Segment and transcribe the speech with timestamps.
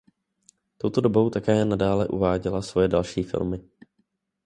[0.77, 3.69] Touto dobou také nadále uváděla svoje další filmy.